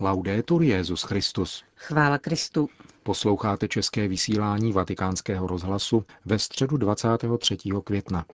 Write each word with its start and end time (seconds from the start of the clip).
Laudetur 0.00 0.62
Jezus 0.62 1.02
Christus. 1.02 1.64
Chvála 1.76 2.18
Kristu. 2.18 2.68
Posloucháte 3.02 3.68
české 3.68 4.08
vysílání 4.08 4.72
Vatikánského 4.72 5.46
rozhlasu 5.46 6.04
ve 6.24 6.38
středu 6.38 6.76
23. 6.76 7.56
května. 7.84 8.24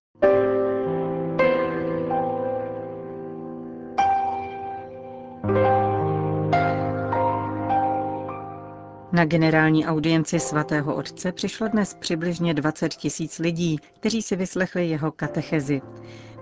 Na 9.23 9.27
generální 9.27 9.87
audienci 9.87 10.41
svatého 10.41 10.95
otce 10.95 11.33
přišlo 11.33 11.69
dnes 11.69 11.95
přibližně 11.95 12.55
20 12.55 12.95
tisíc 12.95 13.39
lidí, 13.39 13.79
kteří 14.01 14.23
si 14.23 14.37
vyslechli 14.37 14.89
jeho 14.89 15.13
katechezi. 15.13 15.81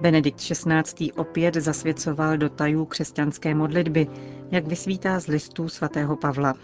Benedikt 0.00 0.40
XVI. 0.40 1.12
opět 1.12 1.54
zasvěcoval 1.54 2.36
do 2.36 2.48
tajů 2.48 2.84
křesťanské 2.84 3.54
modlitby, 3.54 4.06
jak 4.50 4.66
vysvítá 4.66 5.20
z 5.20 5.26
listů 5.26 5.68
svatého 5.68 6.16
Pavla. 6.16 6.54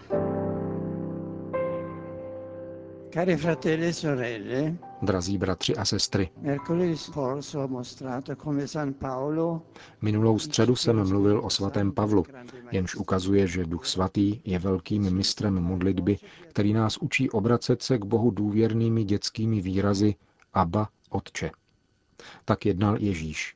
Drazí 5.01 5.37
bratři 5.37 5.75
a 5.75 5.85
sestry, 5.85 6.29
minulou 10.01 10.39
středu 10.39 10.75
jsem 10.75 11.09
mluvil 11.09 11.45
o 11.45 11.49
svatém 11.49 11.91
Pavlu, 11.91 12.25
jenž 12.71 12.95
ukazuje, 12.95 13.47
že 13.47 13.65
Duch 13.65 13.85
Svatý 13.85 14.41
je 14.45 14.59
velkým 14.59 15.15
mistrem 15.15 15.53
modlitby, 15.53 16.17
který 16.49 16.73
nás 16.73 16.97
učí 16.97 17.29
obracet 17.29 17.81
se 17.81 17.97
k 17.97 18.05
Bohu 18.05 18.31
důvěrnými 18.31 19.03
dětskými 19.03 19.61
výrazy 19.61 20.15
Abba, 20.53 20.89
Otče. 21.09 21.51
Tak 22.45 22.65
jednal 22.65 22.97
Ježíš. 22.99 23.55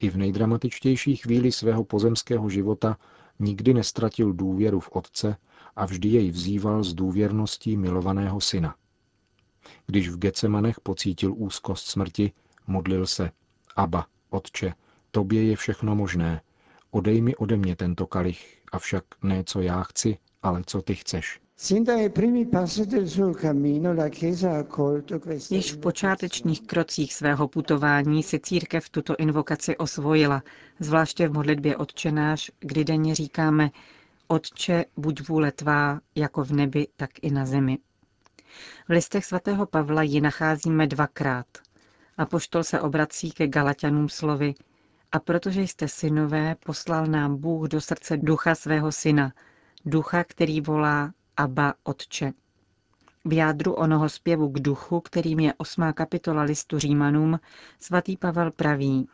I 0.00 0.10
v 0.10 0.16
nejdramatičtější 0.16 1.16
chvíli 1.16 1.52
svého 1.52 1.84
pozemského 1.84 2.50
života 2.50 2.96
nikdy 3.38 3.74
nestratil 3.74 4.32
důvěru 4.32 4.80
v 4.80 4.88
Otce 4.92 5.36
a 5.76 5.86
vždy 5.86 6.08
jej 6.08 6.30
vzýval 6.30 6.84
s 6.84 6.94
důvěrností 6.94 7.76
milovaného 7.76 8.40
syna. 8.40 8.74
Když 9.86 10.08
v 10.08 10.18
Gecemanech 10.18 10.80
pocítil 10.80 11.34
úzkost 11.36 11.86
smrti, 11.86 12.32
modlil 12.66 13.06
se, 13.06 13.30
Aba, 13.76 14.06
Otče, 14.30 14.74
tobě 15.10 15.44
je 15.44 15.56
všechno 15.56 15.94
možné, 15.94 16.40
odej 16.90 17.20
mi 17.20 17.36
ode 17.36 17.56
mě 17.56 17.76
tento 17.76 18.06
kalich, 18.06 18.58
avšak 18.72 19.04
ne 19.22 19.44
co 19.44 19.60
já 19.60 19.82
chci, 19.82 20.18
ale 20.42 20.62
co 20.66 20.82
ty 20.82 20.94
chceš. 20.94 21.40
Již 25.50 25.72
v 25.72 25.78
počátečních 25.78 26.60
krocích 26.60 27.14
svého 27.14 27.48
putování 27.48 28.22
si 28.22 28.40
církev 28.40 28.88
tuto 28.88 29.16
invokaci 29.18 29.76
osvojila, 29.76 30.42
zvláště 30.78 31.28
v 31.28 31.32
modlitbě 31.32 31.76
Otčenáš, 31.76 32.50
kdy 32.60 32.84
denně 32.84 33.14
říkáme 33.14 33.70
Otče, 34.28 34.84
buď 34.96 35.28
vůle 35.28 35.52
tvá, 35.52 36.00
jako 36.14 36.44
v 36.44 36.52
nebi, 36.52 36.86
tak 36.96 37.10
i 37.22 37.30
na 37.30 37.46
zemi. 37.46 37.78
V 38.88 38.92
listech 38.92 39.24
svatého 39.24 39.66
Pavla 39.66 40.02
ji 40.02 40.20
nacházíme 40.20 40.86
dvakrát. 40.86 41.46
A 42.18 42.26
poštol 42.26 42.64
se 42.64 42.80
obrací 42.80 43.30
ke 43.30 43.48
Galatianům 43.48 44.08
slovy 44.08 44.54
a 45.12 45.18
protože 45.18 45.60
jste 45.62 45.88
synové, 45.88 46.56
poslal 46.66 47.06
nám 47.06 47.36
Bůh 47.36 47.68
do 47.68 47.80
srdce 47.80 48.16
ducha 48.16 48.54
svého 48.54 48.92
syna, 48.92 49.32
ducha, 49.84 50.24
který 50.24 50.60
volá 50.60 51.12
Abba 51.36 51.74
Otče. 51.84 52.32
V 53.24 53.32
jádru 53.32 53.72
onoho 53.72 54.08
zpěvu 54.08 54.48
k 54.48 54.60
duchu, 54.60 55.00
kterým 55.00 55.40
je 55.40 55.54
osmá 55.56 55.92
kapitola 55.92 56.42
listu 56.42 56.78
Římanům, 56.78 57.40
svatý 57.80 58.16
Pavel 58.16 58.50
praví, 58.50 59.08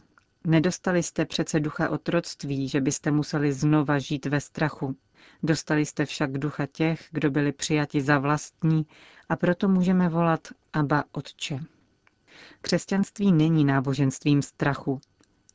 nedostali 0.47 1.03
jste 1.03 1.25
přece 1.25 1.61
ducha 1.61 1.89
otroctví, 1.91 2.69
že 2.69 2.81
byste 2.81 3.11
museli 3.11 3.53
znova 3.53 3.99
žít 3.99 4.27
ve 4.27 4.41
strachu. 4.41 4.97
Dostali 5.43 5.87
jste 5.87 6.07
však 6.07 6.39
ducha 6.39 6.67
těch, 6.67 7.09
kdo 7.11 7.31
byli 7.31 7.53
přijati 7.53 8.01
za 8.01 8.19
vlastní 8.19 8.87
a 9.29 9.37
proto 9.37 9.69
můžeme 9.69 10.09
volat 10.09 10.49
Abba 10.73 11.05
Otče. 11.13 11.61
Křesťanství 12.61 13.33
není 13.33 13.65
náboženstvím 13.65 14.43
strachu, 14.43 15.01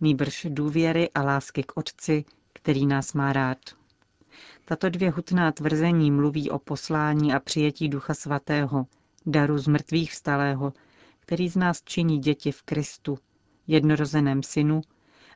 nýbrž 0.02 0.48
důvěry 0.50 1.10
a 1.16 1.24
lásky 1.24 1.64
k 1.64 1.78
Otci, 1.78 2.26
který 2.54 2.86
nás 2.86 3.14
má 3.14 3.34
rád. 3.34 3.58
Tato 4.66 4.90
dvě 4.90 5.10
hutná 5.10 5.52
tvrzení 5.52 6.12
mluví 6.12 6.50
o 6.50 6.60
poslání 6.60 7.34
a 7.34 7.40
přijetí 7.40 7.90
Ducha 7.90 8.14
Svatého, 8.14 8.86
daru 9.26 9.58
z 9.58 9.68
mrtvých 9.68 10.12
vstalého, 10.12 10.74
který 11.20 11.50
z 11.50 11.56
nás 11.56 11.82
činí 11.84 12.20
děti 12.20 12.52
v 12.52 12.64
Kristu, 12.64 13.18
jednorozeném 13.68 14.44
synu, 14.44 14.82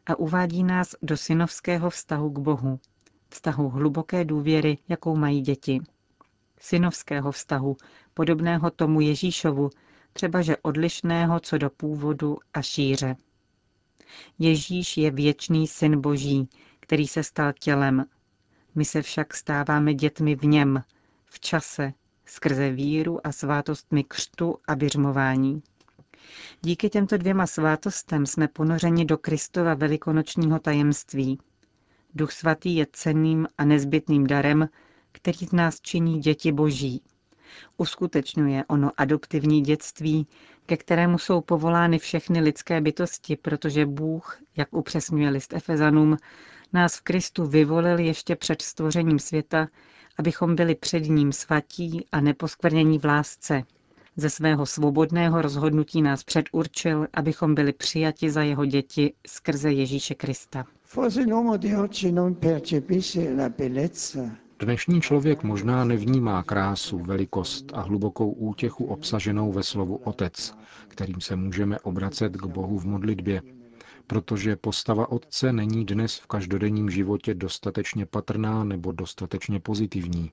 a 0.06 0.16
uvádí 0.16 0.64
nás 0.64 0.96
do 1.02 1.18
synovského 1.18 1.90
vztahu 1.90 2.30
k 2.30 2.40
Bohu, 2.40 2.80
vztahu 3.30 3.70
hluboké 3.70 4.26
důvěry, 4.26 4.78
jakou 4.90 5.16
mají 5.16 5.42
děti. 5.42 5.82
Synovského 6.60 7.32
vztahu, 7.32 7.78
podobného 8.14 8.72
tomu 8.72 9.02
Ježíšovu, 9.02 9.70
třebaže 10.14 10.58
odlišného 10.58 11.40
co 11.40 11.58
do 11.58 11.70
původu 11.70 12.38
a 12.54 12.62
šíře. 12.62 13.16
Ježíš 14.40 14.98
je 14.98 15.12
věčný 15.12 15.68
syn 15.68 16.02
Boží, 16.02 16.50
který 16.80 17.08
se 17.08 17.24
stal 17.24 17.54
tělem. 17.60 18.06
My 18.76 18.86
se 18.86 19.02
však 19.02 19.34
stáváme 19.34 19.94
dětmi 19.94 20.36
v 20.36 20.44
něm, 20.44 20.84
v 21.26 21.40
čase, 21.40 21.94
skrze 22.26 22.72
víru 22.72 23.28
a 23.28 23.32
svátostmi 23.32 24.04
křtu 24.04 24.58
a 24.68 24.76
běžmování. 24.76 25.64
Díky 26.62 26.90
těmto 26.90 27.18
dvěma 27.18 27.48
svátostem 27.48 28.26
jsme 28.26 28.48
ponořeni 28.48 29.06
do 29.06 29.18
Kristova 29.18 29.74
velikonočního 29.74 30.60
tajemství. 30.60 31.40
Duch 32.16 32.32
svatý 32.32 32.76
je 32.76 32.88
cenným 32.92 33.48
a 33.58 33.66
nezbytným 33.66 34.28
darem, 34.28 34.70
který 35.12 35.46
z 35.48 35.52
nás 35.52 35.82
činí 35.82 36.20
děti 36.20 36.52
boží. 36.52 37.02
Uskutečňuje 37.78 38.66
ono 38.68 38.92
adoptivní 38.98 39.62
dětství, 39.62 40.28
ke 40.66 40.78
kterému 40.78 41.18
jsou 41.18 41.42
povolány 41.42 42.00
všechny 42.00 42.40
lidské 42.42 42.82
bytosti, 42.82 43.36
protože 43.36 43.86
Bůh, 43.86 44.38
jak 44.58 44.74
upřesňuje 44.74 45.30
list 45.30 45.54
Efezanům, 45.54 46.18
nás 46.74 46.96
v 46.96 47.02
Kristu 47.02 47.46
vyvolil 47.46 48.00
ještě 48.00 48.36
před 48.36 48.62
stvořením 48.62 49.20
světa, 49.20 49.68
abychom 50.18 50.56
byli 50.56 50.76
před 50.76 51.00
ním 51.00 51.32
svatí 51.32 52.06
a 52.12 52.22
neposkvrnění 52.22 53.00
v 53.00 53.06
lásce. 53.06 53.64
Ze 54.18 54.30
svého 54.30 54.66
svobodného 54.66 55.42
rozhodnutí 55.42 56.02
nás 56.02 56.24
předurčil, 56.24 57.08
abychom 57.14 57.56
byli 57.56 57.74
přijati 57.74 58.32
za 58.32 58.44
jeho 58.44 58.66
děti 58.66 59.14
skrze 59.28 59.72
Ježíše 59.72 60.16
Krista. 60.16 60.66
Dnešní 64.60 65.02
člověk 65.02 65.44
možná 65.44 65.86
nevnímá 65.86 66.44
krásu, 66.44 66.98
velikost 67.00 67.72
a 67.74 67.82
hlubokou 67.82 68.32
útěchu 68.32 68.86
obsaženou 68.86 69.52
ve 69.52 69.64
slovu 69.64 69.96
Otec, 69.96 70.56
kterým 70.88 71.22
se 71.22 71.36
můžeme 71.36 71.80
obracet 71.80 72.38
k 72.38 72.46
Bohu 72.46 72.80
v 72.80 72.86
modlitbě, 72.86 73.42
protože 74.08 74.56
postava 74.56 75.12
Otce 75.12 75.54
není 75.54 75.86
dnes 75.86 76.20
v 76.20 76.28
každodenním 76.28 76.90
životě 76.90 77.34
dostatečně 77.34 78.06
patrná 78.06 78.64
nebo 78.64 78.92
dostatečně 78.92 79.60
pozitivní. 79.60 80.32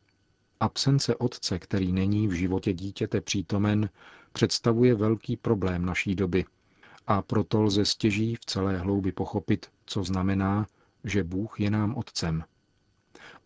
Absence 0.62 1.16
Otce, 1.16 1.58
který 1.58 1.92
není 1.92 2.28
v 2.28 2.32
životě 2.32 2.72
dítěte 2.72 3.20
přítomen, 3.20 3.90
představuje 4.32 4.94
velký 4.94 5.36
problém 5.36 5.86
naší 5.86 6.14
doby 6.14 6.44
a 7.06 7.22
proto 7.22 7.62
lze 7.62 7.84
stěží 7.84 8.34
v 8.34 8.44
celé 8.44 8.78
hloubi 8.78 9.12
pochopit, 9.12 9.66
co 9.86 10.04
znamená, 10.04 10.66
že 11.04 11.24
Bůh 11.24 11.60
je 11.60 11.70
nám 11.70 11.94
Otcem. 11.94 12.44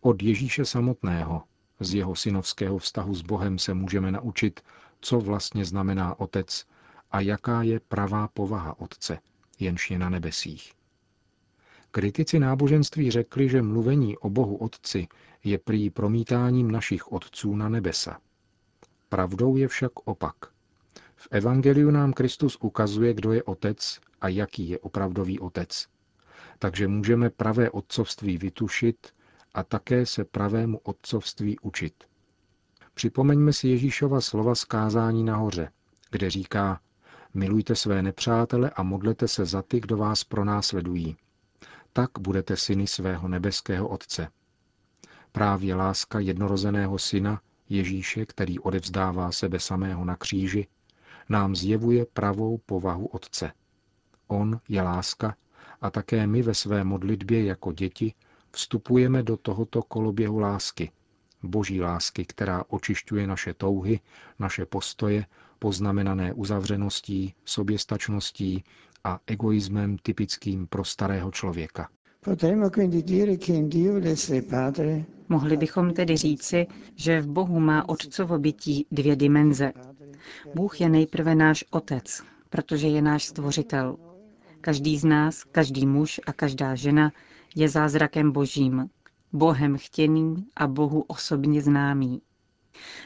Od 0.01 0.23
Ježíše 0.23 0.65
samotného, 0.65 1.43
z 1.79 1.93
jeho 1.93 2.15
synovského 2.15 2.77
vztahu 2.77 3.15
s 3.15 3.21
Bohem 3.21 3.59
se 3.59 3.73
můžeme 3.73 4.11
naučit, 4.11 4.59
co 5.01 5.19
vlastně 5.19 5.65
znamená 5.65 6.19
Otec 6.19 6.65
a 7.11 7.21
jaká 7.21 7.63
je 7.63 7.79
pravá 7.79 8.27
povaha 8.27 8.79
Otce, 8.79 9.19
jenž 9.59 9.91
je 9.91 9.99
na 9.99 10.09
nebesích. 10.09 10.73
Kritici 11.91 12.39
náboženství 12.39 13.11
řekli, 13.11 13.49
že 13.49 13.61
mluvení 13.61 14.17
o 14.17 14.29
Bohu 14.29 14.55
Otci 14.55 15.07
je 15.49 15.57
prý 15.57 15.89
promítáním 15.89 16.71
našich 16.71 17.11
otců 17.11 17.55
na 17.55 17.69
nebesa. 17.69 18.19
Pravdou 19.09 19.55
je 19.55 19.67
však 19.67 19.91
opak. 20.05 20.35
V 21.15 21.27
Evangeliu 21.31 21.91
nám 21.91 22.13
Kristus 22.13 22.57
ukazuje, 22.61 23.13
kdo 23.13 23.33
je 23.33 23.43
Otec 23.43 23.99
a 24.21 24.27
jaký 24.27 24.69
je 24.69 24.79
opravdový 24.79 25.39
Otec. 25.39 25.87
Takže 26.59 26.87
můžeme 26.87 27.29
pravé 27.29 27.69
otcovství 27.69 28.37
vytušit 28.37 29.07
a 29.53 29.63
také 29.63 30.05
se 30.05 30.25
pravému 30.25 30.77
otcovství 30.77 31.59
učit. 31.59 31.93
Připomeňme 32.93 33.53
si 33.53 33.67
Ježíšova 33.67 34.21
slova 34.21 34.55
skázání 34.55 35.23
nahoře, 35.23 35.71
kde 36.11 36.29
říká, 36.29 36.79
milujte 37.33 37.75
své 37.75 38.01
nepřátele 38.01 38.69
a 38.69 38.83
modlete 38.83 39.27
se 39.27 39.45
za 39.45 39.61
ty, 39.61 39.79
kdo 39.79 39.97
vás 39.97 40.23
pronásledují. 40.23 41.17
Tak 41.93 42.09
budete 42.19 42.57
syny 42.57 42.87
svého 42.87 43.27
nebeského 43.27 43.87
Otce. 43.87 44.27
Právě 45.31 45.75
láska 45.75 46.19
jednorozeného 46.19 46.99
syna, 46.99 47.41
Ježíše, 47.69 48.25
který 48.25 48.59
odevzdává 48.59 49.31
sebe 49.31 49.59
samého 49.59 50.05
na 50.05 50.15
kříži, 50.15 50.67
nám 51.29 51.55
zjevuje 51.55 52.05
pravou 52.05 52.57
povahu 52.57 53.05
Otce. 53.05 53.51
On 54.27 54.59
je 54.69 54.81
láska 54.81 55.35
a 55.81 55.89
také 55.89 56.27
my 56.27 56.41
ve 56.41 56.53
své 56.53 56.83
modlitbě 56.83 57.43
jako 57.43 57.71
děti 57.71 58.13
vstupujeme 58.51 59.23
do 59.23 59.37
tohoto 59.37 59.83
koloběhu 59.83 60.39
lásky, 60.39 60.91
boží 61.43 61.81
lásky, 61.81 62.25
která 62.25 62.63
očišťuje 62.67 63.27
naše 63.27 63.53
touhy, 63.53 63.99
naše 64.39 64.65
postoje, 64.65 65.25
poznamenané 65.59 66.33
uzavřeností, 66.33 67.33
soběstačností 67.45 68.63
a 69.03 69.19
egoismem 69.27 69.97
typickým 69.97 70.67
pro 70.67 70.83
starého 70.83 71.31
člověka. 71.31 71.89
Mohli 75.29 75.57
bychom 75.57 75.93
tedy 75.93 76.17
říci, 76.17 76.67
že 76.95 77.21
v 77.21 77.27
Bohu 77.27 77.59
má 77.59 77.89
otcovo 77.89 78.39
bytí 78.39 78.87
dvě 78.91 79.15
dimenze. 79.15 79.71
Bůh 80.55 80.81
je 80.81 80.89
nejprve 80.89 81.35
náš 81.35 81.65
otec, 81.71 82.23
protože 82.49 82.87
je 82.87 83.01
náš 83.01 83.25
stvořitel. 83.25 83.97
Každý 84.61 84.97
z 84.97 85.05
nás, 85.05 85.43
každý 85.43 85.85
muž 85.85 86.21
a 86.27 86.33
každá 86.33 86.75
žena 86.75 87.11
je 87.55 87.69
zázrakem 87.69 88.31
božím, 88.31 88.89
Bohem 89.33 89.77
chtěným 89.77 90.45
a 90.55 90.67
Bohu 90.67 91.01
osobně 91.07 91.61
známý. 91.61 92.21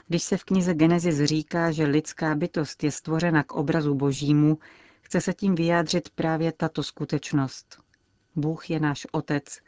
Když 0.07 0.23
se 0.23 0.37
v 0.37 0.43
knize 0.43 0.73
Genesis 0.73 1.23
říká, 1.23 1.71
že 1.71 1.83
lidská 1.85 2.35
bytost 2.35 2.83
je 2.83 2.91
stvořena 2.91 3.43
k 3.43 3.51
obrazu 3.51 3.95
božímu, 3.95 4.57
chce 5.01 5.21
se 5.21 5.33
tím 5.33 5.55
vyjádřit 5.55 6.09
právě 6.09 6.51
tato 6.51 6.83
skutečnost. 6.83 7.90
Bůh 8.35 8.69
je 8.69 8.79
náš 8.79 9.07
otec, 9.11 9.59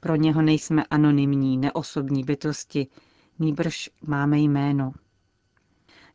pro 0.00 0.16
něho 0.16 0.42
nejsme 0.42 0.84
anonymní, 0.90 1.58
neosobní 1.58 2.24
bytosti, 2.24 2.86
nýbrž 3.38 3.90
máme 4.02 4.38
jméno. 4.38 4.92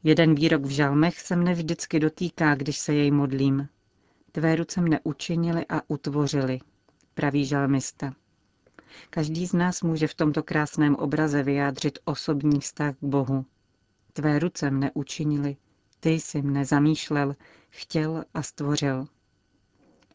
Jeden 0.04 0.36
výrok 0.36 0.66
v 0.66 0.70
žalmech 0.70 1.20
se 1.20 1.36
mne 1.36 1.54
vždycky 1.54 2.00
dotýká, 2.00 2.56
když 2.56 2.78
se 2.78 2.94
jej 2.94 3.12
modlím. 3.12 3.68
Tvé 4.32 4.56
ruce 4.56 4.82
mne 4.82 5.00
učinili 5.04 5.66
a 5.70 5.82
utvořili, 5.88 6.60
praví 7.14 7.46
žalmista. 7.46 8.14
Každý 9.10 9.48
z 9.48 9.54
nás 9.54 9.82
může 9.82 10.08
v 10.08 10.14
tomto 10.14 10.44
krásném 10.44 10.96
obraze 10.96 11.44
vyjádřit 11.44 12.00
osobní 12.06 12.60
vztah 12.60 12.96
k 12.96 13.04
Bohu. 13.04 13.46
Tvé 14.14 14.40
ruce 14.40 14.72
mne 14.72 14.92
učinili, 14.94 15.58
ty 16.00 16.10
jsi 16.10 16.42
mne 16.42 16.66
zamýšlel, 16.66 17.36
chtěl 17.70 18.24
a 18.34 18.42
stvořil. 18.42 19.08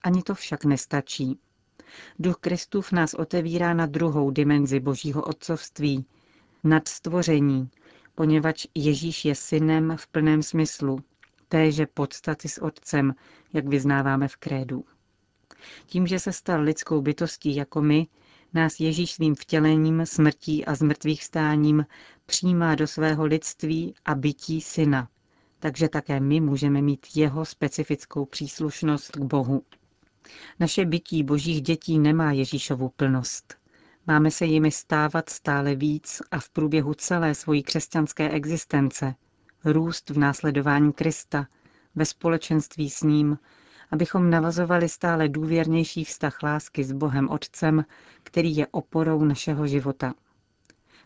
Ani 0.03 0.23
to 0.23 0.35
však 0.35 0.65
nestačí. 0.65 1.39
Duch 2.19 2.37
Kristův 2.41 2.93
nás 2.93 3.15
otevírá 3.15 3.75
na 3.75 3.87
druhou 3.87 4.31
dimenzi 4.31 4.81
Božího 4.81 5.23
otcovství, 5.23 6.07
nad 6.65 6.89
stvoření, 6.89 7.71
poněvadž 8.15 8.67
Ježíš 8.75 9.25
je 9.25 9.35
synem 9.35 9.97
v 9.97 10.07
plném 10.07 10.43
smyslu, 10.43 10.99
téže 11.49 11.87
podstaty 11.87 12.49
s 12.49 12.63
otcem, 12.63 13.15
jak 13.53 13.67
vyznáváme 13.67 14.29
v 14.29 14.37
krédu. 14.37 14.85
Tím, 15.87 16.07
že 16.07 16.19
se 16.19 16.33
stal 16.33 16.61
lidskou 16.61 17.01
bytostí 17.01 17.57
jako 17.57 17.83
my, 17.83 18.07
nás 18.55 18.81
Ježíš 18.81 19.13
svým 19.13 19.35
vtělením, 19.35 20.07
smrtí 20.07 20.65
a 20.65 20.75
zmrtvých 20.75 21.25
stáním 21.25 21.87
přijímá 22.27 22.75
do 22.75 22.87
svého 22.87 23.25
lidství 23.25 23.95
a 24.05 24.15
bytí 24.15 24.61
syna. 24.61 25.09
Takže 25.59 25.89
také 25.89 26.21
my 26.21 26.41
můžeme 26.41 26.83
mít 26.83 27.07
jeho 27.15 27.45
specifickou 27.45 28.25
příslušnost 28.25 29.11
k 29.11 29.21
Bohu. 29.21 29.63
Naše 30.61 30.85
bytí 30.85 31.23
božích 31.23 31.63
dětí 31.63 31.99
nemá 31.99 32.33
Ježíšovu 32.33 32.89
plnost. 32.89 33.55
Máme 34.07 34.31
se 34.31 34.45
jimi 34.45 34.71
stávat 34.71 35.31
stále 35.31 35.75
víc 35.75 36.23
a 36.31 36.39
v 36.39 36.49
průběhu 36.49 36.95
celé 36.95 37.35
svojí 37.35 37.63
křesťanské 37.63 38.31
existence 38.31 39.15
růst 39.65 40.11
v 40.11 40.19
následování 40.19 40.93
Krista, 40.93 41.47
ve 41.95 42.05
společenství 42.05 42.91
s 42.91 43.03
ním, 43.03 43.39
abychom 43.91 44.31
navazovali 44.31 44.89
stále 44.89 45.29
důvěrnější 45.29 46.05
vztah 46.05 46.43
lásky 46.43 46.85
s 46.85 46.93
Bohem 46.93 47.29
Otcem, 47.31 47.85
který 48.23 48.57
je 48.57 48.67
oporou 48.67 49.25
našeho 49.25 49.67
života. 49.67 50.15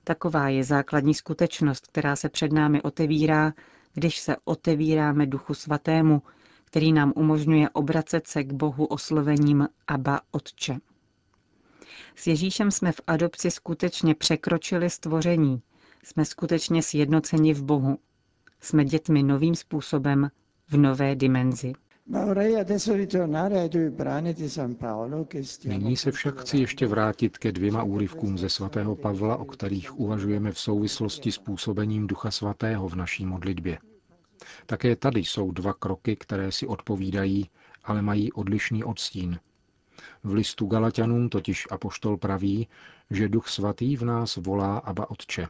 Taková 0.05 0.49
je 0.49 0.65
základní 0.65 1.15
skutečnost, 1.15 1.87
která 1.87 2.17
se 2.17 2.29
před 2.29 2.53
námi 2.53 2.83
otevírá, 2.83 3.53
když 3.95 4.19
se 4.19 4.37
otevíráme 4.45 5.27
Duchu 5.27 5.55
Svatému, 5.55 6.23
který 6.67 6.93
nám 6.93 7.13
umožňuje 7.17 7.69
obracet 7.71 8.27
se 8.27 8.45
k 8.45 8.53
Bohu 8.53 8.85
oslovením 8.87 9.69
Abba 9.87 10.21
Otče. 10.31 10.77
S 12.15 12.27
Ježíšem 12.27 12.71
jsme 12.71 12.93
v 12.93 13.01
adopci 13.07 13.51
skutečně 13.51 14.15
překročili 14.15 14.91
stvoření, 14.91 15.63
jsme 16.05 16.25
skutečně 16.25 16.83
sjednoceni 16.83 17.55
v 17.55 17.63
Bohu. 17.63 17.99
Jsme 18.61 18.85
dětmi 18.85 19.23
novým 19.23 19.55
způsobem, 19.55 20.31
v 20.69 20.77
nové 20.77 21.15
dimenzi. 21.17 21.73
Nyní 25.67 25.97
se 25.97 26.13
však 26.13 26.41
chci 26.41 26.59
ještě 26.59 26.87
vrátit 26.87 27.39
ke 27.39 27.53
dvěma 27.53 27.83
úryvkům 27.83 28.39
ze 28.39 28.49
svatého 28.49 28.97
Pavla, 28.97 29.37
o 29.37 29.45
kterých 29.45 29.99
uvažujeme 30.01 30.53
v 30.53 30.59
souvislosti 30.59 31.33
s 31.33 31.39
působením 31.39 32.07
Ducha 32.07 32.31
Svatého 32.31 32.89
v 32.89 32.95
naší 32.97 33.27
modlitbě. 33.27 33.79
Také 34.67 34.97
tady 34.97 35.21
jsou 35.21 35.51
dva 35.51 35.73
kroky, 35.73 36.17
které 36.17 36.53
si 36.53 36.67
odpovídají, 36.67 37.51
ale 37.85 38.03
mají 38.03 38.33
odlišný 38.33 38.85
odstín. 38.85 39.41
V 40.25 40.33
listu 40.33 40.67
Galatianům 40.67 41.29
totiž 41.29 41.67
apoštol 41.71 42.17
praví, 42.17 42.69
že 43.11 43.29
Duch 43.29 43.49
Svatý 43.49 43.97
v 43.97 44.05
nás 44.05 44.37
volá 44.37 44.79
Aba 44.79 45.11
Otče. 45.11 45.49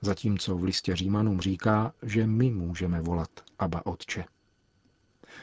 Zatímco 0.00 0.56
v 0.56 0.64
listě 0.64 0.96
Římanům 0.96 1.40
říká, 1.40 1.92
že 2.02 2.26
my 2.26 2.50
můžeme 2.50 3.00
volat 3.00 3.30
Aba 3.58 3.86
Otče. 3.86 4.24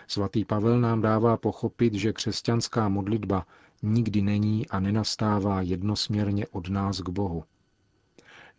Svatý 0.08 0.46
Pavel 0.46 0.80
nám 0.82 1.02
dává 1.02 1.38
pochopit, 1.38 1.94
že 1.94 2.14
křesťanská 2.14 2.90
modlitba 2.90 3.46
nikdy 3.84 4.22
není 4.22 4.70
a 4.70 4.80
nenastává 4.80 5.62
jednosměrně 5.62 6.48
od 6.48 6.70
nás 6.70 7.02
k 7.02 7.10
Bohu. 7.10 7.44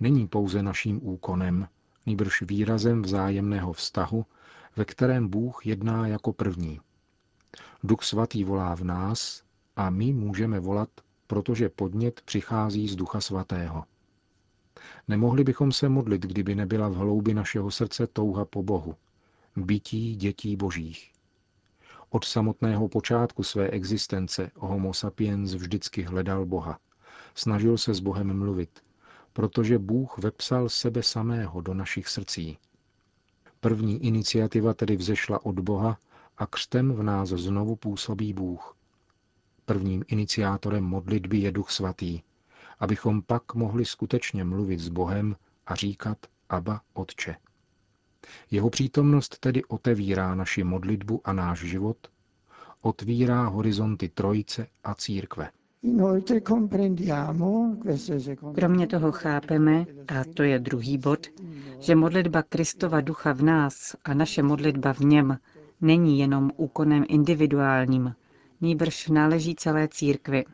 Není 0.00 0.29
pouze 0.29 0.62
naším 0.62 1.00
úkonem, 1.02 1.69
nýbrž 2.08 2.43
výrazem 2.43 3.02
vzájemného 3.02 3.72
vztahu, 3.72 4.26
ve 4.76 4.84
kterém 4.84 5.28
Bůh 5.28 5.66
jedná 5.66 6.06
jako 6.06 6.32
první. 6.32 6.81
Duch 7.84 8.02
svatý 8.02 8.44
volá 8.44 8.75
v 8.75 8.84
nás 8.84 9.43
a 9.76 9.90
my 9.90 10.12
můžeme 10.12 10.60
volat, 10.60 10.88
protože 11.26 11.69
podnět 11.69 12.20
přichází 12.20 12.88
z 12.88 12.96
Ducha 12.96 13.20
svatého. 13.20 13.84
Nemohli 15.08 15.44
bychom 15.44 15.72
se 15.72 15.88
modlit, 15.88 16.22
kdyby 16.22 16.55
nebyla 16.55 16.88
v 16.88 16.94
hloubi 16.94 17.34
našeho 17.34 17.70
srdce 17.70 18.06
touha 18.06 18.44
po 18.44 18.62
Bohu, 18.62 18.94
bytí 19.56 20.16
dětí 20.16 20.56
božích. 20.56 21.12
Od 22.10 22.25
samotného 22.25 22.88
počátku 22.88 23.43
své 23.43 23.69
existence 23.69 24.50
Homo 24.56 24.94
sapiens 24.94 25.55
vždycky 25.55 26.02
hledal 26.02 26.46
Boha. 26.46 26.78
Snažil 27.34 27.78
se 27.78 27.94
s 27.94 28.00
Bohem 28.00 28.38
mluvit, 28.38 28.82
protože 29.33 29.79
Bůh 29.79 30.19
vepsal 30.19 30.69
sebe 30.69 31.03
samého 31.03 31.61
do 31.61 31.75
našich 31.75 32.08
srdcí. 32.08 32.58
První 33.61 34.05
iniciativa 34.06 34.75
tedy 34.75 34.97
vzešla 34.97 35.47
od 35.47 35.58
Boha 35.61 35.99
a 36.39 36.47
křtem 36.47 36.93
v 36.93 37.03
nás 37.03 37.29
znovu 37.29 37.77
působí 37.77 38.32
Bůh. 38.32 38.77
Prvním 39.65 40.05
iniciátorem 40.08 40.85
modlitby 40.85 41.39
je 41.39 41.53
Duch 41.53 41.70
Svatý, 41.70 42.20
abychom 42.79 43.23
pak 43.23 43.55
mohli 43.55 43.85
skutečně 43.85 44.44
mluvit 44.44 44.81
s 44.81 44.89
Bohem 44.89 45.37
a 45.67 45.75
říkat 45.75 46.19
Aba 46.49 46.81
Otče. 46.94 47.37
Jeho 48.51 48.70
přítomnost 48.70 49.39
tedy 49.39 49.65
otevírá 49.65 50.35
naši 50.35 50.65
modlitbu 50.65 51.20
a 51.25 51.32
náš 51.32 51.58
život, 51.58 51.97
otvírá 52.81 53.47
horizonty 53.47 54.08
Trojice 54.08 54.67
a 54.85 54.94
církve. 54.94 55.51
Kromě 58.55 58.87
toho 58.87 59.13
chápeme, 59.13 59.87
a 60.08 60.25
to 60.35 60.43
je 60.43 60.58
druhý 60.58 60.99
bod, 60.99 61.27
že 61.79 61.94
modlitba 61.94 62.43
Kristova 62.43 63.01
ducha 63.01 63.32
v 63.32 63.43
nás 63.43 63.97
a 64.05 64.15
naše 64.15 64.43
modlitba 64.43 64.93
v 64.93 65.01
něm 65.01 65.39
není 65.81 66.19
jenom 66.19 66.51
úkonem 66.56 67.05
individuálním, 67.08 68.15
nýbrž 68.61 69.08
náleží 69.08 69.55
celé 69.55 69.89
církvi. 69.89 70.44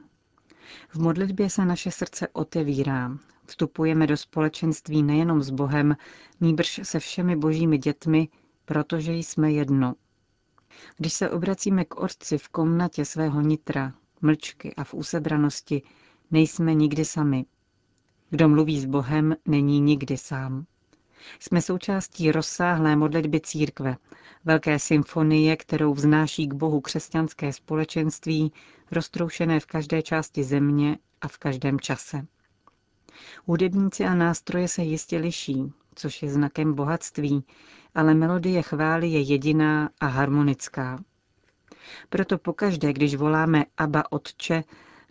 V 0.88 0.96
modlitbě 0.96 1.50
se 1.50 1.64
naše 1.64 1.90
srdce 1.90 2.28
otevírá, 2.32 3.16
vstupujeme 3.46 4.06
do 4.06 4.16
společenství 4.16 5.02
nejenom 5.02 5.42
s 5.42 5.50
Bohem, 5.50 5.96
nýbrž 6.40 6.80
se 6.82 6.98
všemi 6.98 7.36
božími 7.36 7.78
dětmi, 7.78 8.28
protože 8.64 9.12
jsme 9.12 9.52
jedno. 9.52 9.94
Když 10.96 11.12
se 11.12 11.30
obracíme 11.30 11.84
k 11.84 11.96
Otci 11.96 12.38
v 12.38 12.48
komnatě 12.48 13.04
svého 13.04 13.40
nitra, 13.40 13.92
mlčky 14.24 14.74
a 14.74 14.84
v 14.84 14.94
úsebranosti, 14.94 15.82
nejsme 16.30 16.74
nikdy 16.74 17.04
sami. 17.04 17.44
Kdo 18.30 18.48
mluví 18.48 18.80
s 18.80 18.84
Bohem, 18.84 19.36
není 19.46 19.80
nikdy 19.80 20.16
sám. 20.16 20.66
Jsme 21.40 21.62
součástí 21.62 22.32
rozsáhlé 22.32 22.96
modlitby 22.96 23.40
církve, 23.40 23.96
velké 24.44 24.78
symfonie, 24.78 25.56
kterou 25.56 25.94
vznáší 25.94 26.46
k 26.46 26.54
Bohu 26.54 26.80
křesťanské 26.80 27.52
společenství, 27.52 28.52
roztroušené 28.90 29.60
v 29.60 29.66
každé 29.66 30.02
části 30.02 30.44
země 30.44 30.98
a 31.20 31.28
v 31.28 31.38
každém 31.38 31.80
čase. 31.80 32.26
Hudebníci 33.46 34.04
a 34.04 34.14
nástroje 34.14 34.68
se 34.68 34.82
jistě 34.82 35.18
liší, 35.18 35.72
což 35.94 36.22
je 36.22 36.30
znakem 36.30 36.74
bohatství, 36.74 37.44
ale 37.94 38.14
melodie 38.14 38.62
chvály 38.62 39.08
je 39.08 39.20
jediná 39.20 39.90
a 40.00 40.06
harmonická. 40.06 41.04
Proto 42.08 42.38
pokaždé, 42.38 42.92
když 42.92 43.14
voláme 43.14 43.64
Aba 43.76 44.12
Otče, 44.12 44.64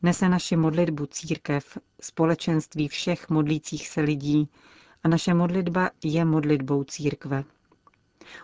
Nese 0.04 0.30
naši 0.30 0.56
modlitbu 0.56 1.06
církev, 1.06 1.78
společenství 2.02 2.88
všech 2.88 3.30
modlících 3.30 3.88
se 3.88 4.02
lidí 4.02 4.50
a 5.04 5.08
naše 5.08 5.34
modlitba 5.34 5.90
je 6.04 6.26
modlitbou 6.26 6.84
církve. 6.84 7.44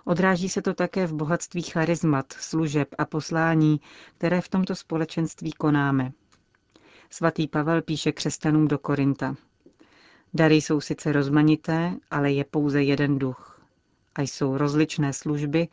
Odráží 0.05 0.49
se 0.49 0.61
to 0.61 0.73
také 0.73 1.07
v 1.07 1.13
bohatství 1.13 1.61
charizmat, 1.61 2.33
služeb 2.33 2.95
a 2.97 3.05
poslání, 3.05 3.81
které 4.17 4.41
v 4.41 4.49
tomto 4.49 4.75
společenství 4.75 5.51
konáme. 5.51 6.11
Svatý 7.09 7.47
Pavel 7.47 7.81
píše 7.81 8.11
křesťanům 8.11 8.67
do 8.67 8.77
Korinta. 8.77 9.35
Dary 10.33 10.55
jsou 10.55 10.81
sice 10.81 11.11
rozmanité, 11.11 11.93
ale 12.11 12.31
je 12.31 12.43
pouze 12.43 12.83
jeden 12.83 13.19
duch. 13.19 13.61
A 14.15 14.21
jsou 14.21 14.57
rozličné 14.57 15.13
služby, 15.13 15.67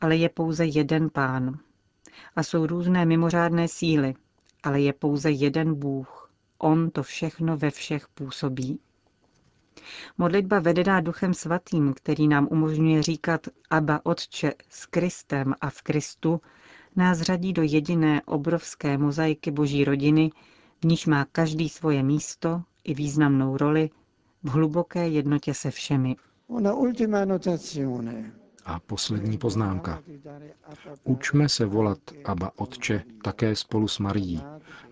ale 0.00 0.16
je 0.16 0.28
pouze 0.28 0.66
jeden 0.66 1.10
pán. 1.10 1.58
A 2.36 2.42
jsou 2.42 2.66
různé 2.66 3.04
mimořádné 3.04 3.68
síly, 3.68 4.14
ale 4.62 4.80
je 4.80 4.92
pouze 4.92 5.30
jeden 5.30 5.74
Bůh. 5.74 6.30
On 6.58 6.90
to 6.90 7.02
všechno 7.02 7.56
ve 7.56 7.70
všech 7.70 8.08
působí. 8.08 8.80
Modlitba 10.18 10.60
vedená 10.60 11.00
Duchem 11.00 11.34
Svatým, 11.34 11.94
který 11.94 12.28
nám 12.28 12.48
umožňuje 12.50 13.02
říkat 13.02 13.48
Aba 13.70 14.00
Otče 14.04 14.52
s 14.70 14.86
Kristem 14.86 15.54
a 15.60 15.70
v 15.70 15.82
Kristu, 15.82 16.40
nás 16.96 17.20
řadí 17.20 17.52
do 17.52 17.62
jediné 17.62 18.22
obrovské 18.22 18.98
mozaiky 18.98 19.50
Boží 19.50 19.84
rodiny, 19.84 20.30
v 20.82 20.84
níž 20.84 21.06
má 21.06 21.24
každý 21.24 21.68
svoje 21.68 22.02
místo 22.02 22.62
i 22.84 22.94
významnou 22.94 23.56
roli 23.56 23.90
v 24.42 24.48
hluboké 24.48 25.08
jednotě 25.08 25.54
se 25.54 25.70
všemi. 25.70 26.16
A 28.66 28.80
poslední 28.80 29.38
poznámka. 29.38 30.02
Učme 31.04 31.48
se 31.48 31.66
volat 31.66 31.98
Aba 32.24 32.52
Otče 32.56 33.02
také 33.24 33.56
spolu 33.56 33.88
s 33.88 33.98
Marií, 33.98 34.42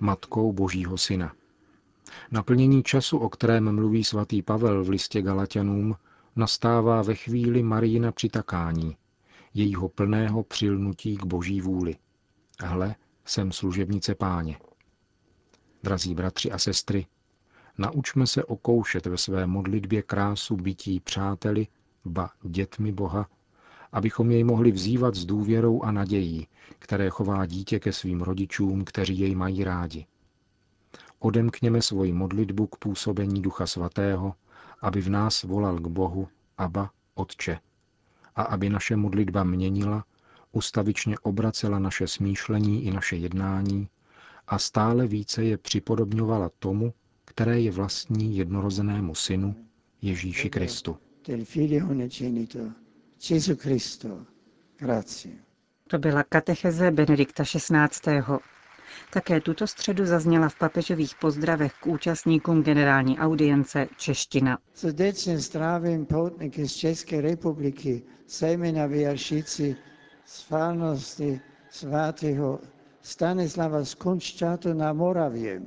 matkou 0.00 0.52
Božího 0.52 0.98
Syna. 0.98 1.32
Naplnění 2.30 2.82
času, 2.82 3.18
o 3.18 3.28
kterém 3.28 3.74
mluví 3.74 4.04
svatý 4.04 4.42
Pavel 4.42 4.84
v 4.84 4.88
listě 4.88 5.22
Galatianům, 5.22 5.96
nastává 6.36 7.02
ve 7.02 7.14
chvíli 7.14 7.62
Marína 7.62 8.12
přitakání, 8.12 8.96
jejího 9.54 9.88
plného 9.88 10.42
přilnutí 10.42 11.16
k 11.16 11.24
boží 11.24 11.60
vůli. 11.60 11.96
Hle, 12.60 12.94
jsem 13.24 13.52
služebnice 13.52 14.14
páně. 14.14 14.58
Drazí 15.82 16.14
bratři 16.14 16.50
a 16.50 16.58
sestry, 16.58 17.06
naučme 17.78 18.26
se 18.26 18.44
okoušet 18.44 19.06
ve 19.06 19.16
své 19.16 19.46
modlitbě 19.46 20.02
krásu 20.02 20.56
bytí 20.56 21.00
přáteli, 21.00 21.66
ba 22.04 22.30
dětmi 22.42 22.92
Boha, 22.92 23.28
abychom 23.94 24.30
jej 24.30 24.44
mohli 24.44 24.72
vzývat 24.72 25.14
s 25.14 25.24
důvěrou 25.24 25.82
a 25.82 25.92
nadějí, 25.92 26.46
které 26.78 27.10
chová 27.10 27.46
dítě 27.46 27.80
ke 27.80 27.92
svým 27.92 28.22
rodičům, 28.22 28.84
kteří 28.84 29.18
jej 29.18 29.34
mají 29.34 29.64
rádi 29.64 30.06
odemkněme 31.24 31.82
svoji 31.82 32.12
modlitbu 32.12 32.66
k 32.66 32.76
působení 32.76 33.42
Ducha 33.42 33.66
Svatého, 33.66 34.34
aby 34.80 35.00
v 35.00 35.08
nás 35.08 35.42
volal 35.42 35.78
k 35.78 35.86
Bohu, 35.86 36.28
Aba, 36.58 36.90
Otče, 37.14 37.58
a 38.36 38.42
aby 38.42 38.70
naše 38.70 38.96
modlitba 38.96 39.44
měnila, 39.44 40.04
ustavičně 40.52 41.18
obracela 41.18 41.78
naše 41.78 42.08
smýšlení 42.08 42.84
i 42.84 42.90
naše 42.90 43.16
jednání 43.16 43.88
a 44.46 44.58
stále 44.58 45.06
více 45.06 45.44
je 45.44 45.58
připodobňovala 45.58 46.50
tomu, 46.58 46.92
které 47.24 47.60
je 47.60 47.70
vlastní 47.70 48.36
jednorozenému 48.36 49.14
synu 49.14 49.54
Ježíši 50.02 50.50
Kristu. 50.50 50.96
To 55.88 55.99
byla 55.99 56.23
katecheze 56.23 56.90
Benedikta 56.90 57.44
XVI. 57.44 58.23
Také 59.12 59.40
tuto 59.40 59.66
středu 59.66 60.06
zazněla 60.06 60.49
v 60.49 60.59
papežových 60.59 61.14
pozdravech 61.21 61.73
k 61.80 61.87
účastníkům 61.87 62.62
generální 62.62 63.18
audience 63.18 63.88
čeština. 63.97 64.59
Srdečně 64.75 65.38
zdravím 65.38 66.06
poutníky 66.06 66.68
z 66.68 66.75
České 66.75 67.21
republiky, 67.21 68.02
zejména 68.28 68.87
vyjaršíci 68.87 69.76
z 70.25 70.42
farnosti 70.42 71.40
svatého 71.71 72.61
Stanislava 73.02 73.85
z 73.85 73.94
Kunšťátu 73.94 74.73
na 74.75 74.92
Moravě. 74.92 75.62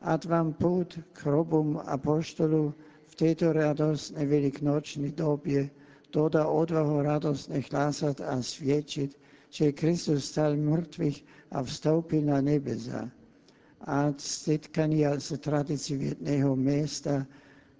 Ať 0.00 0.24
vám 0.26 0.52
půd 0.52 0.98
k 1.12 1.26
hrobům 1.26 1.80
apoštolů 1.86 2.74
v 3.06 3.14
této 3.14 3.52
radostné 3.52 4.26
velikonoční 4.26 5.12
době 5.12 5.70
dodá 6.12 6.46
odvahu 6.48 7.02
radostně 7.02 7.62
hlásat 7.72 8.20
a 8.20 8.42
svědčit, 8.42 9.18
že 9.50 9.72
Kristus 9.72 10.24
stal 10.24 10.56
mrtvých 10.56 11.24
a 11.52 11.62
vstoupil 11.62 12.22
na 12.22 12.40
nebesa. 12.40 13.10
A 13.80 14.12
setkání 14.16 15.04
z 15.18 15.38
tradici 15.38 15.94
jedného 15.94 16.56
města 16.56 17.26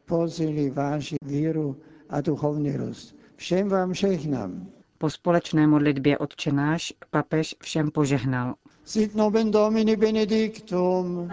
pozili 0.05 0.71
váši 0.71 1.17
víru 1.25 1.77
a 2.09 2.21
duchovní 2.21 2.77
rost. 2.77 3.17
Všem 3.37 3.69
vám 3.69 3.95
žehnám. 3.95 4.67
Po 4.99 5.11
společné 5.11 5.67
modlitbě 5.67 6.19
odčenáš 6.19 6.93
papež 7.11 7.55
všem 7.63 7.91
požehnal. 7.91 8.55
Sit 8.85 9.15
nomen 9.15 9.51
Domini 9.51 9.97
benedictum. 9.97 11.31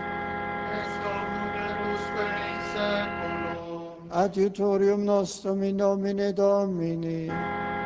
Adiutorium 4.16 5.04
nostrum 5.04 5.62
in 5.64 5.76
nomine 5.76 6.32
Domini. 6.34 7.28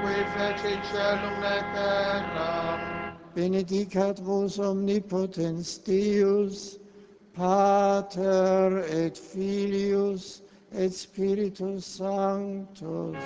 Qui 0.01 0.23
feci 0.35 0.79
celum 0.91 1.43
et 1.43 1.65
terra 1.73 2.79
benedicat 3.35 4.19
vos 4.19 4.59
omnipotens 4.59 5.77
Deus, 5.79 6.77
Pater 7.33 8.83
et 8.89 9.17
Filius 9.17 10.41
et 10.71 10.93
Spiritus 10.93 11.85
Sanctus. 11.85 13.17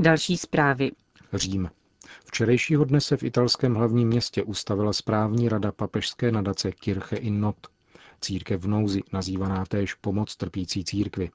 Další 0.00 0.36
zprávy. 0.36 0.90
Řím. 1.32 1.68
Včerejšího 2.24 2.84
dne 2.84 3.00
se 3.00 3.16
v 3.16 3.22
italském 3.22 3.74
hlavním 3.74 4.08
městě 4.08 4.42
ustavila 4.42 4.92
správní 4.92 5.48
rada 5.48 5.72
papežské 5.72 6.32
nadace 6.32 6.72
Kirche 6.72 7.16
in 7.16 7.40
Not– 7.40 7.56
církev 8.22 8.60
v 8.60 8.66
nouzi, 8.68 9.02
nazývaná 9.12 9.64
též 9.66 9.94
pomoc 9.94 10.36
trpící 10.36 10.84
církvi. 10.84 11.30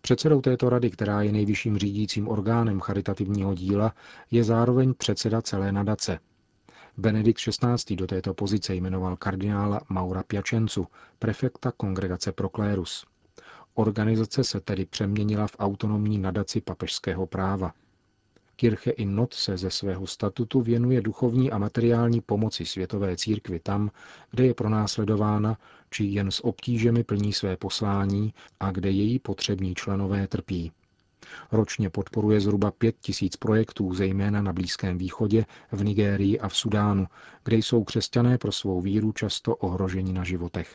Předsedou 0.00 0.40
této 0.40 0.70
rady, 0.70 0.90
která 0.90 1.22
je 1.22 1.32
nejvyšším 1.32 1.78
řídícím 1.78 2.28
orgánem 2.28 2.80
charitativního 2.80 3.54
díla, 3.54 3.94
je 4.30 4.44
zároveň 4.44 4.94
předseda 4.94 5.42
celé 5.42 5.72
nadace. 5.72 6.18
Benedikt 6.96 7.40
XVI. 7.40 7.96
do 7.96 8.06
této 8.06 8.34
pozice 8.34 8.74
jmenoval 8.74 9.16
kardinála 9.16 9.80
Maura 9.88 10.22
Piacenzu, 10.22 10.86
prefekta 11.18 11.72
Kongregace 11.72 12.32
Proclérus. 12.32 13.06
Organizace 13.74 14.44
se 14.44 14.60
tedy 14.60 14.86
přeměnila 14.86 15.46
v 15.46 15.56
autonomní 15.58 16.18
nadaci 16.18 16.60
papežského 16.60 17.26
práva. 17.26 17.72
Kirche 18.56 18.90
in 18.90 19.14
Not 19.14 19.34
se 19.34 19.56
ze 19.56 19.70
svého 19.70 20.06
statutu 20.06 20.60
věnuje 20.60 21.00
duchovní 21.00 21.50
a 21.50 21.58
materiální 21.58 22.20
pomoci 22.20 22.66
světové 22.66 23.16
církvi 23.16 23.60
tam, 23.60 23.90
kde 24.30 24.46
je 24.46 24.54
pronásledována, 24.54 25.58
či 25.90 26.04
jen 26.04 26.30
s 26.30 26.44
obtížemi 26.44 27.04
plní 27.04 27.32
své 27.32 27.56
poslání 27.56 28.34
a 28.60 28.70
kde 28.70 28.90
její 28.90 29.18
potřební 29.18 29.74
členové 29.74 30.26
trpí. 30.26 30.72
Ročně 31.52 31.90
podporuje 31.90 32.40
zhruba 32.40 32.70
pět 32.70 32.96
tisíc 33.00 33.36
projektů, 33.36 33.94
zejména 33.94 34.42
na 34.42 34.52
Blízkém 34.52 34.98
východě, 34.98 35.44
v 35.72 35.84
Nigérii 35.84 36.40
a 36.40 36.48
v 36.48 36.56
Sudánu, 36.56 37.06
kde 37.44 37.56
jsou 37.56 37.84
křesťané 37.84 38.38
pro 38.38 38.52
svou 38.52 38.80
víru 38.80 39.12
často 39.12 39.56
ohroženi 39.56 40.12
na 40.12 40.24
životech. 40.24 40.74